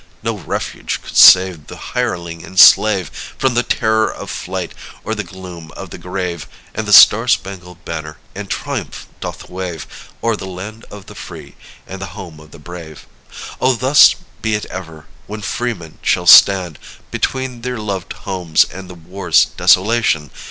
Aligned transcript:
No 0.23 0.39
refuge 0.39 0.99
could 1.03 1.15
save 1.15 1.67
the 1.67 1.77
hireling 1.93 2.43
and 2.43 2.59
slave 2.59 3.09
From 3.37 3.53
the 3.53 3.61
terror 3.61 4.11
of 4.11 4.31
flight 4.31 4.73
or 5.03 5.13
the 5.13 5.23
gloom 5.23 5.69
of 5.77 5.91
the 5.91 5.99
grave. 5.99 6.47
And 6.73 6.87
the 6.87 6.91
Star 6.91 7.27
Spangled 7.27 7.85
Banner 7.85 8.17
in 8.33 8.47
triumph 8.47 9.05
doth 9.19 9.47
wave 9.47 9.85
O'er 10.23 10.35
the 10.35 10.47
land 10.47 10.85
of 10.89 11.05
the 11.05 11.13
free 11.13 11.53
and 11.85 12.01
the 12.01 12.17
home 12.17 12.39
of 12.39 12.49
the 12.49 12.57
brave. 12.57 13.05
Oh, 13.61 13.73
thus 13.75 14.15
be 14.41 14.55
it 14.55 14.65
ever! 14.71 15.05
when 15.27 15.41
freemen 15.43 15.99
shall 16.01 16.25
stand 16.25 16.79
Between 17.11 17.61
their 17.61 17.77
loved 17.77 18.13
homes 18.25 18.63
and 18.73 18.89
the 18.89 18.95
war's 18.95 19.45
desolation. 19.45 20.31